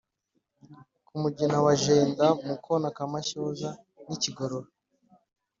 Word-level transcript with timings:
ku 1.07 1.13
mugina 1.21 1.57
wa 1.65 1.73
jenda, 1.83 2.25
mu 2.45 2.55
kona 2.63 2.87
ka 2.97 3.05
mashyoza 3.13 3.69
n'i 4.07 4.17
kigorora 4.23 4.69